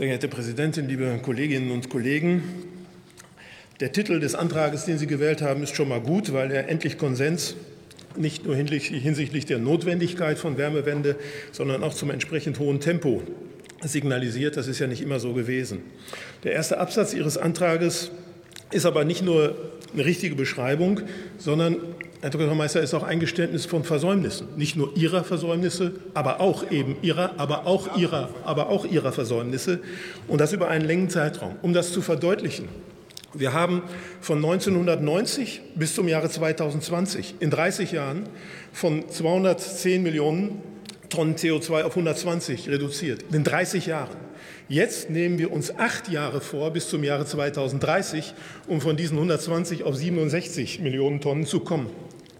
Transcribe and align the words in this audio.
Sehr 0.00 0.06
geehrte 0.06 0.28
Präsidentin, 0.28 0.88
liebe 0.88 1.20
Kolleginnen 1.22 1.70
und 1.72 1.90
Kollegen! 1.90 2.42
Der 3.80 3.92
Titel 3.92 4.18
des 4.18 4.34
Antrags, 4.34 4.86
den 4.86 4.96
Sie 4.96 5.06
gewählt 5.06 5.42
haben, 5.42 5.62
ist 5.62 5.76
schon 5.76 5.90
mal 5.90 6.00
gut, 6.00 6.32
weil 6.32 6.50
er 6.52 6.70
endlich 6.70 6.96
Konsens 6.96 7.54
nicht 8.16 8.46
nur 8.46 8.56
hinsichtlich 8.56 9.44
der 9.44 9.58
Notwendigkeit 9.58 10.38
von 10.38 10.56
Wärmewende, 10.56 11.16
sondern 11.52 11.84
auch 11.84 11.92
zum 11.92 12.08
entsprechend 12.08 12.58
hohen 12.58 12.80
Tempo 12.80 13.22
signalisiert. 13.82 14.56
Das 14.56 14.68
ist 14.68 14.78
ja 14.78 14.86
nicht 14.86 15.02
immer 15.02 15.20
so 15.20 15.34
gewesen. 15.34 15.82
Der 16.44 16.52
erste 16.52 16.78
Absatz 16.78 17.12
Ihres 17.12 17.36
Antrages 17.36 18.10
ist 18.70 18.86
aber 18.86 19.04
nicht 19.04 19.22
nur 19.22 19.54
eine 19.92 20.04
richtige 20.04 20.34
Beschreibung, 20.34 21.00
sondern 21.38 21.76
Herr 22.20 22.30
Dr. 22.30 22.54
Meister 22.54 22.82
ist 22.82 22.92
auch 22.92 23.02
ein 23.02 23.18
Geständnis 23.18 23.64
von 23.64 23.82
Versäumnissen, 23.82 24.48
nicht 24.56 24.76
nur 24.76 24.94
Ihrer 24.94 25.24
Versäumnisse, 25.24 25.92
aber 26.12 26.40
auch 26.40 26.70
eben 26.70 26.96
Ihrer, 27.00 27.38
aber 27.38 27.66
auch 27.66 27.96
Ihrer, 27.96 28.28
aber 28.44 28.68
auch 28.68 28.84
Ihrer 28.84 29.10
Versäumnisse 29.10 29.80
und 30.28 30.38
das 30.38 30.52
über 30.52 30.68
einen 30.68 30.84
längeren 30.84 31.08
Zeitraum. 31.08 31.56
Um 31.62 31.72
das 31.72 31.92
zu 31.92 32.02
verdeutlichen, 32.02 32.68
wir 33.32 33.52
haben 33.52 33.82
von 34.20 34.38
1990 34.38 35.62
bis 35.76 35.94
zum 35.94 36.08
Jahre 36.08 36.28
2020 36.28 37.36
in 37.40 37.50
30 37.50 37.92
Jahren 37.92 38.24
von 38.72 39.08
210 39.08 40.02
Millionen 40.02 40.60
Tonnen 41.10 41.34
CO2 41.34 41.82
auf 41.82 41.92
120 41.92 42.68
reduziert. 42.68 43.24
In 43.32 43.44
30 43.44 43.86
Jahren. 43.86 44.16
Jetzt 44.68 45.10
nehmen 45.10 45.38
wir 45.38 45.52
uns 45.52 45.76
acht 45.76 46.08
Jahre 46.08 46.40
vor 46.40 46.70
bis 46.70 46.88
zum 46.88 47.04
Jahre 47.04 47.26
2030, 47.26 48.34
um 48.68 48.80
von 48.80 48.96
diesen 48.96 49.16
120 49.16 49.82
auf 49.82 49.96
67 49.96 50.80
Millionen 50.80 51.20
Tonnen 51.20 51.44
zu 51.44 51.60
kommen. 51.60 51.90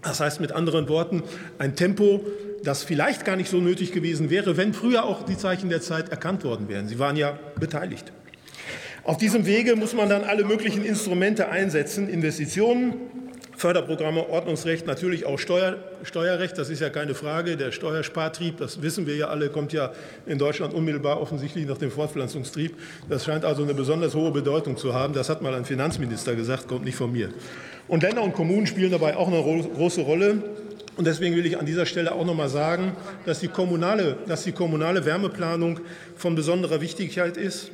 Das 0.01 0.19
heißt 0.19 0.39
mit 0.39 0.51
anderen 0.51 0.89
Worten 0.89 1.23
ein 1.59 1.75
Tempo, 1.75 2.25
das 2.63 2.83
vielleicht 2.83 3.25
gar 3.25 3.35
nicht 3.35 3.49
so 3.49 3.57
nötig 3.57 3.91
gewesen 3.91 4.29
wäre, 4.29 4.57
wenn 4.57 4.73
früher 4.73 5.03
auch 5.03 5.23
die 5.23 5.37
Zeichen 5.37 5.69
der 5.69 5.81
Zeit 5.81 6.09
erkannt 6.09 6.43
worden 6.43 6.69
wären. 6.69 6.87
Sie 6.87 6.99
waren 6.99 7.17
ja 7.17 7.37
beteiligt. 7.59 8.11
Auf 9.03 9.17
diesem 9.17 9.45
Wege 9.45 9.75
muss 9.75 9.93
man 9.93 10.09
dann 10.09 10.23
alle 10.23 10.45
möglichen 10.45 10.85
Instrumente 10.85 11.49
einsetzen, 11.49 12.07
Investitionen, 12.07 12.93
Förderprogramme, 13.61 14.27
Ordnungsrecht, 14.27 14.87
natürlich 14.87 15.27
auch 15.27 15.37
Steuer, 15.37 15.75
Steuerrecht, 16.01 16.57
das 16.57 16.71
ist 16.71 16.79
ja 16.79 16.89
keine 16.89 17.13
Frage. 17.13 17.57
Der 17.57 17.71
Steuerspartrieb, 17.71 18.57
das 18.57 18.81
wissen 18.81 19.05
wir 19.05 19.15
ja 19.15 19.27
alle, 19.27 19.49
kommt 19.49 19.71
ja 19.71 19.91
in 20.25 20.39
Deutschland 20.39 20.73
unmittelbar 20.73 21.21
offensichtlich 21.21 21.67
nach 21.67 21.77
dem 21.77 21.91
Fortpflanzungstrieb. 21.91 22.75
Das 23.07 23.23
scheint 23.23 23.45
also 23.45 23.61
eine 23.61 23.75
besonders 23.75 24.15
hohe 24.15 24.31
Bedeutung 24.31 24.77
zu 24.77 24.95
haben. 24.95 25.13
Das 25.13 25.29
hat 25.29 25.43
mal 25.43 25.53
ein 25.53 25.63
Finanzminister 25.63 26.33
gesagt, 26.33 26.67
kommt 26.67 26.85
nicht 26.85 26.95
von 26.95 27.11
mir. 27.11 27.29
Und 27.87 28.01
Länder 28.01 28.23
und 28.23 28.33
Kommunen 28.33 28.65
spielen 28.65 28.89
dabei 28.89 29.15
auch 29.15 29.27
eine 29.27 29.43
große 29.43 30.01
Rolle. 30.01 30.41
Und 30.97 31.05
deswegen 31.05 31.35
will 31.35 31.45
ich 31.45 31.59
an 31.59 31.67
dieser 31.67 31.85
Stelle 31.85 32.13
auch 32.13 32.25
noch 32.25 32.33
mal 32.33 32.49
sagen, 32.49 32.93
dass 33.27 33.41
die 33.41 33.47
kommunale, 33.47 34.17
dass 34.25 34.43
die 34.43 34.53
kommunale 34.53 35.05
Wärmeplanung 35.05 35.81
von 36.15 36.33
besonderer 36.33 36.81
Wichtigkeit 36.81 37.37
ist 37.37 37.69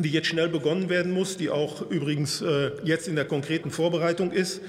die 0.00 0.10
jetzt 0.10 0.28
schnell 0.28 0.48
begonnen 0.48 0.88
werden 0.88 1.12
muss, 1.12 1.36
die 1.36 1.50
auch 1.50 1.90
übrigens 1.90 2.40
äh, 2.40 2.70
jetzt 2.84 3.08
in 3.08 3.16
der 3.16 3.24
konkreten 3.24 3.72
Vorbereitung 3.72 4.30
ist, 4.30 4.60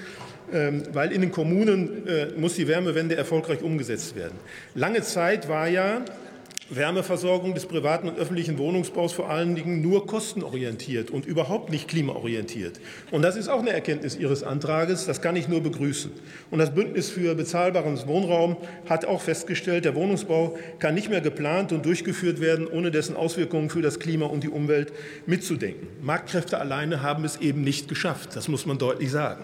weil 0.93 1.11
in 1.11 1.21
den 1.21 1.31
Kommunen 1.31 2.07
äh, 2.07 2.27
muss 2.37 2.55
die 2.55 2.67
Wärmewende 2.67 3.15
erfolgreich 3.15 3.61
umgesetzt 3.61 4.15
werden. 4.15 4.37
Lange 4.75 5.01
Zeit 5.01 5.47
war 5.47 5.67
ja 5.67 6.01
Wärmeversorgung 6.69 7.55
des 7.55 7.65
privaten 7.65 8.09
und 8.09 8.19
öffentlichen 8.19 8.59
Wohnungsbaus 8.59 9.11
vor 9.13 9.29
allen 9.29 9.55
Dingen 9.55 9.81
nur 9.81 10.05
kostenorientiert 10.05 11.09
und 11.09 11.25
überhaupt 11.25 11.71
nicht 11.71 11.87
klimaorientiert. 11.87 12.79
Und 13.09 13.23
das 13.23 13.35
ist 13.35 13.47
auch 13.47 13.59
eine 13.59 13.71
Erkenntnis 13.71 14.15
Ihres 14.15 14.43
Antrages. 14.43 15.05
Das 15.05 15.21
kann 15.21 15.35
ich 15.35 15.47
nur 15.47 15.61
begrüßen. 15.61 16.11
Und 16.51 16.59
das 16.59 16.73
Bündnis 16.73 17.09
für 17.09 17.33
bezahlbaren 17.33 17.99
Wohnraum 18.07 18.57
hat 18.87 19.05
auch 19.05 19.21
festgestellt, 19.21 19.85
der 19.85 19.95
Wohnungsbau 19.95 20.57
kann 20.77 20.93
nicht 20.93 21.09
mehr 21.09 21.21
geplant 21.21 21.71
und 21.71 21.85
durchgeführt 21.85 22.39
werden, 22.39 22.67
ohne 22.67 22.91
dessen 22.91 23.15
Auswirkungen 23.15 23.71
für 23.71 23.81
das 23.81 23.99
Klima 23.99 24.27
und 24.27 24.43
die 24.43 24.49
Umwelt 24.49 24.93
mitzudenken. 25.25 25.87
Marktkräfte 26.01 26.59
alleine 26.59 27.01
haben 27.01 27.25
es 27.25 27.37
eben 27.37 27.63
nicht 27.63 27.87
geschafft. 27.87 28.35
Das 28.35 28.47
muss 28.47 28.67
man 28.67 28.77
deutlich 28.77 29.09
sagen. 29.09 29.43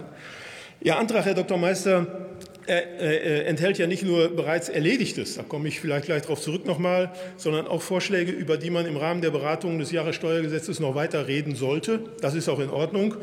Ihr 0.81 0.97
Antrag, 0.97 1.25
Herr 1.25 1.33
Dr. 1.33 1.57
Meister, 1.57 2.25
er, 2.67 2.99
er 2.99 3.47
enthält 3.47 3.77
ja 3.77 3.87
nicht 3.87 4.03
nur 4.03 4.35
bereits 4.35 4.69
Erledigtes, 4.69 5.35
da 5.35 5.43
komme 5.43 5.67
ich 5.67 5.79
vielleicht 5.79 6.05
gleich 6.05 6.23
darauf 6.23 6.41
zurück 6.41 6.65
nochmal, 6.65 7.11
sondern 7.37 7.67
auch 7.67 7.81
Vorschläge, 7.81 8.31
über 8.31 8.57
die 8.57 8.69
man 8.69 8.85
im 8.85 8.97
Rahmen 8.97 9.21
der 9.21 9.31
Beratungen 9.31 9.79
des 9.79 9.91
Jahressteuergesetzes 9.91 10.79
noch 10.79 10.95
weiter 10.95 11.27
reden 11.27 11.55
sollte. 11.55 11.99
Das 12.21 12.33
ist 12.33 12.49
auch 12.49 12.59
in 12.59 12.69
Ordnung. 12.69 13.15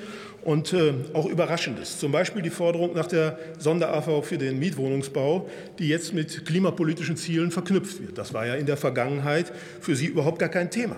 Und 0.44 0.72
äh, 0.72 0.92
auch 1.12 1.26
Überraschendes. 1.26 2.00
Zum 2.00 2.10
Beispiel 2.10 2.42
die 2.42 2.50
Forderung 2.50 2.94
nach 2.94 3.06
der 3.06 3.38
Sonder-AV 3.58 4.24
für 4.24 4.38
den 4.38 4.58
Mietwohnungsbau, 4.58 5.48
die 5.78 5.86
jetzt 5.86 6.14
mit 6.14 6.44
klimapolitischen 6.44 7.16
Zielen 7.16 7.52
verknüpft 7.52 8.02
wird. 8.02 8.19
Das 8.19 8.34
war 8.34 8.44
ja 8.44 8.56
in 8.56 8.66
der 8.66 8.76
Vergangenheit 8.76 9.52
für 9.80 9.94
Sie 9.94 10.06
überhaupt 10.06 10.40
gar 10.40 10.48
kein 10.48 10.69
Thema. 10.69 10.96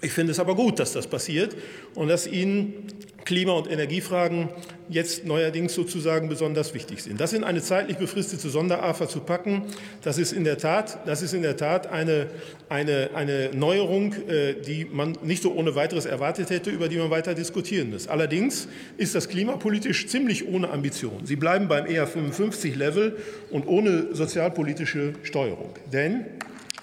Ich 0.00 0.12
finde 0.12 0.30
es 0.30 0.38
aber 0.38 0.54
gut, 0.54 0.78
dass 0.78 0.92
das 0.92 1.08
passiert 1.08 1.56
und 1.96 2.06
dass 2.06 2.28
Ihnen 2.28 2.86
Klima- 3.28 3.52
und 3.52 3.70
Energiefragen 3.70 4.48
jetzt 4.88 5.26
neuerdings 5.26 5.74
sozusagen 5.74 6.30
besonders 6.30 6.72
wichtig 6.72 7.02
sind. 7.02 7.20
Das 7.20 7.34
in 7.34 7.44
eine 7.44 7.60
zeitlich 7.60 7.98
befristete 7.98 8.48
Sonderafa 8.48 9.06
zu 9.06 9.20
packen, 9.20 9.64
das 10.02 10.16
ist 10.16 10.32
in 10.32 10.44
der 10.44 10.56
Tat, 10.56 11.00
das 11.04 11.20
ist 11.20 11.34
in 11.34 11.42
der 11.42 11.58
Tat 11.58 11.88
eine, 11.88 12.28
eine, 12.70 13.10
eine 13.12 13.50
Neuerung, 13.52 14.14
äh, 14.14 14.54
die 14.54 14.86
man 14.86 15.18
nicht 15.22 15.42
so 15.42 15.52
ohne 15.52 15.74
weiteres 15.74 16.06
erwartet 16.06 16.48
hätte, 16.48 16.70
über 16.70 16.88
die 16.88 16.96
man 16.96 17.10
weiter 17.10 17.34
diskutieren 17.34 17.90
muss. 17.90 18.08
Allerdings 18.08 18.66
ist 18.96 19.14
das 19.14 19.28
klimapolitisch 19.28 20.06
ziemlich 20.06 20.48
ohne 20.48 20.70
Ambition. 20.70 21.26
Sie 21.26 21.36
bleiben 21.36 21.68
beim 21.68 21.84
ER 21.84 22.06
55 22.06 22.76
Level 22.76 23.18
und 23.50 23.66
ohne 23.66 24.14
sozialpolitische 24.14 25.12
Steuerung. 25.22 25.74
Denn 25.92 26.24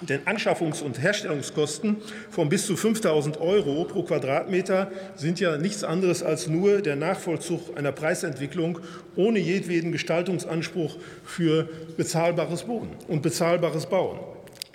denn 0.02 0.20
Anschaffungs- 0.26 0.82
und 0.82 1.00
Herstellungskosten 1.02 1.96
von 2.30 2.48
bis 2.48 2.66
zu 2.66 2.74
5.000 2.74 3.40
Euro 3.40 3.84
pro 3.84 4.02
Quadratmeter 4.02 4.90
sind 5.14 5.40
ja 5.40 5.56
nichts 5.56 5.84
anderes 5.84 6.22
als 6.22 6.48
nur 6.48 6.82
der 6.82 6.96
Nachvollzug 6.96 7.76
einer 7.76 7.92
Preisentwicklung 7.92 8.78
ohne 9.16 9.38
jedweden 9.38 9.92
Gestaltungsanspruch 9.92 10.96
für 11.24 11.68
bezahlbares 11.96 12.68
Wohnen 12.68 12.90
und 13.08 13.22
bezahlbares 13.22 13.86
Bauen. 13.86 14.18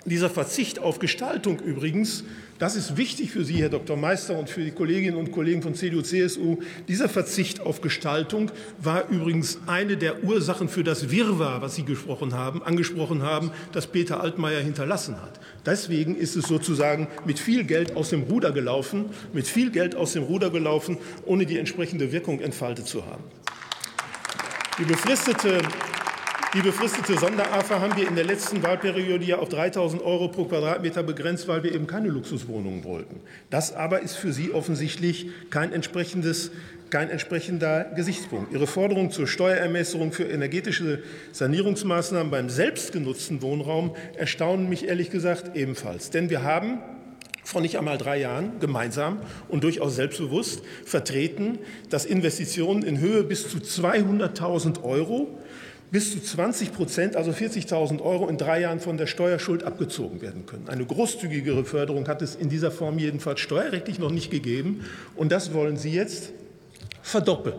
Dieser 0.04 0.30
Verzicht 0.30 0.80
auf 0.80 0.98
Gestaltung 0.98 1.60
übrigens, 1.60 2.24
das 2.58 2.74
ist 2.74 2.96
wichtig 2.96 3.30
für 3.30 3.44
Sie, 3.44 3.54
Herr 3.62 3.68
Dr. 3.68 3.96
Meister, 3.96 4.36
und 4.36 4.50
für 4.50 4.64
die 4.64 4.72
Kolleginnen 4.72 5.16
und 5.16 5.30
Kollegen 5.30 5.62
von 5.62 5.76
CDU, 5.76 6.02
CSU. 6.02 6.58
Dieser 6.88 7.08
Verzicht 7.08 7.60
auf 7.60 7.80
Gestaltung 7.80 8.50
war 8.78 9.08
übrigens 9.10 9.58
eine 9.66 9.96
der 9.96 10.24
Ursachen 10.24 10.68
für 10.68 10.82
das 10.82 11.10
Wirrwarr, 11.10 11.62
was 11.62 11.76
Sie 11.76 11.84
gesprochen 11.84 12.34
haben, 12.34 12.64
angesprochen 12.64 13.22
haben, 13.22 13.52
das 13.70 13.86
Peter 13.86 14.20
Altmaier 14.20 14.60
hinterlassen 14.60 15.22
hat. 15.22 15.38
Deswegen 15.64 16.16
ist 16.16 16.34
es 16.34 16.46
sozusagen 16.46 17.06
mit 17.24 17.38
viel 17.38 17.62
Geld 17.62 17.94
aus 17.94 18.10
dem 18.10 18.22
Ruder 18.22 18.50
gelaufen, 18.50 19.04
mit 19.32 19.46
viel 19.46 19.70
Geld 19.70 19.94
aus 19.94 20.14
dem 20.14 20.24
Ruder 20.24 20.50
gelaufen, 20.50 20.98
ohne 21.26 21.46
die 21.46 21.58
entsprechende 21.58 22.10
Wirkung 22.10 22.40
entfaltet 22.40 22.88
zu 22.88 23.06
haben. 23.06 23.22
Die 24.78 24.84
befristete 24.84 25.60
die 26.54 26.60
befristete 26.60 27.18
Sonderafa 27.18 27.80
haben 27.80 27.96
wir 27.96 28.06
in 28.06 28.14
der 28.14 28.24
letzten 28.24 28.62
Wahlperiode 28.62 29.24
ja 29.24 29.38
auf 29.38 29.48
3.000 29.48 30.02
Euro 30.02 30.28
pro 30.28 30.44
Quadratmeter 30.44 31.02
begrenzt, 31.02 31.48
weil 31.48 31.62
wir 31.62 31.74
eben 31.74 31.86
keine 31.86 32.08
Luxuswohnungen 32.08 32.84
wollten. 32.84 33.20
Das 33.48 33.72
aber 33.74 34.00
ist 34.00 34.16
für 34.16 34.34
Sie 34.34 34.52
offensichtlich 34.52 35.28
kein, 35.48 35.72
entsprechendes, 35.72 36.50
kein 36.90 37.08
entsprechender 37.08 37.84
Gesichtspunkt. 37.96 38.52
Ihre 38.52 38.66
Forderung 38.66 39.10
zur 39.10 39.26
Steuerermäßerung 39.26 40.12
für 40.12 40.24
energetische 40.24 41.02
Sanierungsmaßnahmen 41.32 42.30
beim 42.30 42.50
selbstgenutzten 42.50 43.40
Wohnraum 43.40 43.96
erstaunen 44.14 44.68
mich 44.68 44.86
ehrlich 44.86 45.08
gesagt 45.08 45.56
ebenfalls. 45.56 46.10
Denn 46.10 46.28
wir 46.28 46.42
haben 46.42 46.80
vor 47.44 47.62
nicht 47.62 47.78
einmal 47.78 47.96
drei 47.96 48.18
Jahren 48.18 48.60
gemeinsam 48.60 49.20
und 49.48 49.64
durchaus 49.64 49.96
selbstbewusst 49.96 50.62
vertreten, 50.84 51.58
dass 51.88 52.04
Investitionen 52.04 52.82
in 52.82 53.00
Höhe 53.00 53.24
bis 53.24 53.48
zu 53.48 53.58
200.000 53.58 54.82
Euro 54.84 55.38
bis 55.92 56.10
zu 56.10 56.20
20 56.20 56.72
Prozent, 56.72 57.16
also 57.16 57.32
40.000 57.32 58.00
Euro 58.00 58.26
in 58.28 58.38
drei 58.38 58.60
Jahren 58.60 58.80
von 58.80 58.96
der 58.96 59.06
Steuerschuld 59.06 59.62
abgezogen 59.62 60.22
werden 60.22 60.46
können. 60.46 60.68
Eine 60.68 60.86
großzügigere 60.86 61.66
Förderung 61.66 62.08
hat 62.08 62.22
es 62.22 62.34
in 62.34 62.48
dieser 62.48 62.70
Form 62.70 62.98
jedenfalls 62.98 63.40
steuerrechtlich 63.40 63.98
noch 63.98 64.10
nicht 64.10 64.30
gegeben. 64.30 64.86
Und 65.16 65.30
das 65.30 65.52
wollen 65.52 65.76
Sie 65.76 65.92
jetzt 65.92 66.32
verdoppeln. 67.02 67.56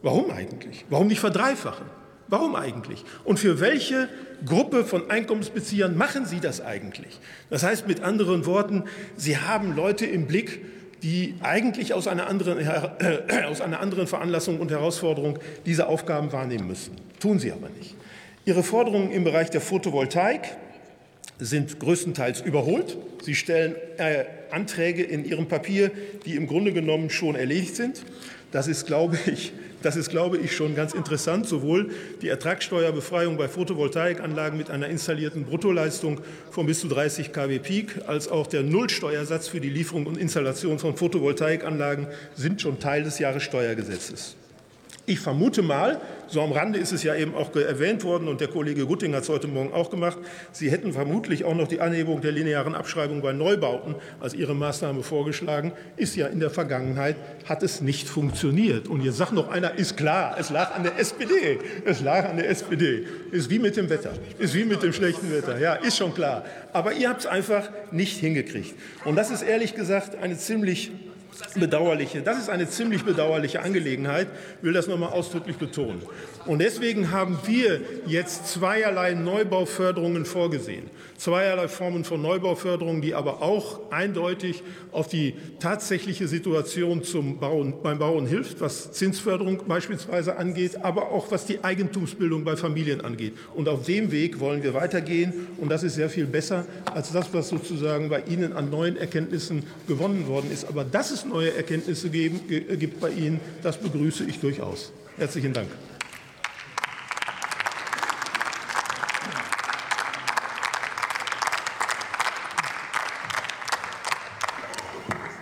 Warum 0.00 0.30
eigentlich? 0.30 0.86
Warum 0.88 1.08
nicht 1.08 1.20
verdreifachen? 1.20 1.84
Warum 2.28 2.56
eigentlich? 2.56 3.04
Und 3.24 3.38
für 3.38 3.60
welche 3.60 4.08
Gruppe 4.46 4.84
von 4.84 5.10
Einkommensbeziehern 5.10 5.98
machen 5.98 6.24
Sie 6.24 6.40
das 6.40 6.62
eigentlich? 6.62 7.20
Das 7.50 7.62
heißt 7.62 7.86
mit 7.86 8.02
anderen 8.02 8.46
Worten, 8.46 8.84
Sie 9.16 9.36
haben 9.36 9.76
Leute 9.76 10.06
im 10.06 10.26
Blick, 10.26 10.64
die 11.02 11.34
eigentlich 11.42 11.92
aus 11.92 12.08
einer, 12.08 12.26
anderen, 12.26 12.58
äh, 12.58 13.44
aus 13.44 13.60
einer 13.60 13.80
anderen 13.80 14.06
Veranlassung 14.06 14.60
und 14.60 14.70
Herausforderung 14.70 15.38
diese 15.66 15.88
Aufgaben 15.88 16.32
wahrnehmen 16.32 16.66
müssen. 16.66 17.05
Tun 17.20 17.38
sie 17.38 17.52
aber 17.52 17.68
nicht. 17.70 17.94
Ihre 18.44 18.62
Forderungen 18.62 19.10
im 19.10 19.24
Bereich 19.24 19.50
der 19.50 19.60
Photovoltaik 19.60 20.56
sind 21.38 21.80
größtenteils 21.80 22.40
überholt. 22.40 22.96
Sie 23.22 23.34
stellen 23.34 23.74
äh, 23.98 24.24
Anträge 24.50 25.02
in 25.02 25.24
Ihrem 25.24 25.48
Papier, 25.48 25.90
die 26.24 26.36
im 26.36 26.46
Grunde 26.46 26.72
genommen 26.72 27.10
schon 27.10 27.34
erledigt 27.34 27.76
sind. 27.76 28.04
Das 28.52 28.68
ist, 28.68 28.86
glaube 28.86 29.18
ich, 29.26 29.52
das 29.82 29.96
ist, 29.96 30.08
glaube 30.08 30.38
ich, 30.38 30.54
schon 30.54 30.74
ganz 30.74 30.94
interessant. 30.94 31.46
Sowohl 31.46 31.90
die 32.22 32.28
Ertragssteuerbefreiung 32.28 33.36
bei 33.36 33.48
Photovoltaikanlagen 33.48 34.56
mit 34.56 34.70
einer 34.70 34.88
installierten 34.88 35.44
Bruttoleistung 35.44 36.20
von 36.50 36.66
bis 36.66 36.80
zu 36.80 36.88
30 36.88 37.32
kW 37.32 37.58
Peak 37.58 38.00
als 38.06 38.28
auch 38.28 38.46
der 38.46 38.62
Nullsteuersatz 38.62 39.48
für 39.48 39.60
die 39.60 39.70
Lieferung 39.70 40.06
und 40.06 40.16
Installation 40.16 40.78
von 40.78 40.96
Photovoltaikanlagen 40.96 42.06
sind 42.34 42.62
schon 42.62 42.78
Teil 42.80 43.02
des 43.02 43.18
Jahressteuergesetzes. 43.18 44.36
Ich 45.08 45.20
vermute 45.20 45.62
mal, 45.62 46.00
so 46.26 46.42
am 46.42 46.50
Rande 46.50 46.80
ist 46.80 46.90
es 46.90 47.04
ja 47.04 47.14
eben 47.14 47.36
auch 47.36 47.54
erwähnt 47.54 48.02
worden 48.02 48.26
und 48.26 48.40
der 48.40 48.48
Kollege 48.48 48.86
Gutting 48.86 49.14
hat 49.14 49.22
es 49.22 49.28
heute 49.28 49.46
Morgen 49.46 49.72
auch 49.72 49.88
gemacht, 49.88 50.18
Sie 50.50 50.68
hätten 50.68 50.92
vermutlich 50.92 51.44
auch 51.44 51.54
noch 51.54 51.68
die 51.68 51.80
Anhebung 51.80 52.20
der 52.22 52.32
linearen 52.32 52.74
Abschreibung 52.74 53.22
bei 53.22 53.32
Neubauten 53.32 53.94
als 54.18 54.34
Ihre 54.34 54.56
Maßnahme 54.56 55.04
vorgeschlagen. 55.04 55.70
Ist 55.96 56.16
ja 56.16 56.26
in 56.26 56.40
der 56.40 56.50
Vergangenheit, 56.50 57.14
hat 57.44 57.62
es 57.62 57.80
nicht 57.80 58.08
funktioniert. 58.08 58.88
Und 58.88 59.04
jetzt 59.04 59.18
sagt 59.18 59.32
noch 59.32 59.48
einer, 59.48 59.74
ist 59.78 59.96
klar, 59.96 60.34
es 60.40 60.50
lag 60.50 60.74
an 60.74 60.82
der 60.82 60.98
SPD. 60.98 61.60
Es 61.84 62.00
lag 62.00 62.28
an 62.28 62.38
der 62.38 62.48
SPD. 62.50 63.06
Ist 63.30 63.48
wie 63.48 63.60
mit 63.60 63.76
dem 63.76 63.88
Wetter. 63.88 64.10
Ist 64.40 64.54
wie 64.54 64.64
mit 64.64 64.82
dem 64.82 64.92
schlechten 64.92 65.30
Wetter. 65.30 65.56
Ja, 65.60 65.74
ist 65.74 65.96
schon 65.96 66.14
klar. 66.14 66.44
Aber 66.72 66.92
ihr 66.92 67.08
habt 67.08 67.20
es 67.20 67.26
einfach 67.26 67.70
nicht 67.92 68.18
hingekriegt. 68.18 68.74
Und 69.04 69.14
das 69.14 69.30
ist 69.30 69.42
ehrlich 69.42 69.76
gesagt 69.76 70.20
eine 70.20 70.36
ziemlich 70.36 70.90
bedauerliche, 71.54 72.22
das 72.22 72.38
ist 72.38 72.50
eine 72.50 72.68
ziemlich 72.68 73.04
bedauerliche 73.04 73.62
Angelegenheit, 73.62 74.28
ich 74.58 74.64
will 74.64 74.72
das 74.72 74.86
noch 74.86 74.94
einmal 74.94 75.10
ausdrücklich 75.10 75.56
betonen. 75.56 76.02
Und 76.46 76.60
deswegen 76.60 77.10
haben 77.10 77.38
wir 77.46 77.80
jetzt 78.06 78.46
zweierlei 78.46 79.14
Neubauförderungen 79.14 80.24
vorgesehen. 80.24 80.90
Zweierlei 81.16 81.68
Formen 81.68 82.04
von 82.04 82.22
Neubauförderung, 82.22 83.00
die 83.00 83.14
aber 83.14 83.42
auch 83.42 83.90
eindeutig 83.90 84.62
auf 84.92 85.08
die 85.08 85.34
tatsächliche 85.60 86.28
Situation 86.28 87.02
zum 87.02 87.38
Bauen, 87.38 87.74
beim 87.82 87.98
Bauen 87.98 88.26
hilft, 88.26 88.60
was 88.60 88.92
Zinsförderung 88.92 89.62
beispielsweise 89.66 90.36
angeht, 90.36 90.84
aber 90.84 91.10
auch 91.10 91.30
was 91.30 91.46
die 91.46 91.64
Eigentumsbildung 91.64 92.44
bei 92.44 92.56
Familien 92.56 93.00
angeht. 93.00 93.34
Und 93.54 93.68
auf 93.68 93.84
dem 93.84 94.12
Weg 94.12 94.40
wollen 94.40 94.62
wir 94.62 94.74
weitergehen. 94.74 95.32
Und 95.58 95.70
das 95.70 95.82
ist 95.82 95.94
sehr 95.94 96.10
viel 96.10 96.26
besser 96.26 96.64
als 96.94 97.12
das, 97.12 97.32
was 97.32 97.48
sozusagen 97.48 98.08
bei 98.08 98.22
Ihnen 98.28 98.52
an 98.52 98.70
neuen 98.70 98.96
Erkenntnissen 98.96 99.64
gewonnen 99.88 100.26
worden 100.28 100.50
ist. 100.52 100.68
Aber 100.68 100.84
dass 100.84 101.10
es 101.10 101.24
neue 101.28 101.54
Erkenntnisse 101.54 102.10
geben, 102.10 102.40
gibt 102.78 103.00
bei 103.00 103.10
Ihnen, 103.10 103.40
das 103.62 103.78
begrüße 103.78 104.24
ich 104.24 104.40
durchaus. 104.40 104.92
Herzlichen 105.16 105.52
Dank. 105.52 105.68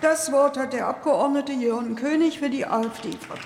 Das 0.00 0.30
Wort 0.30 0.56
hat 0.56 0.72
der 0.72 0.86
Abgeordnete 0.86 1.52
Jörn 1.52 1.96
König 1.96 2.38
für 2.38 2.48
die 2.50 2.66
AfD-Fraktion. 2.66 3.38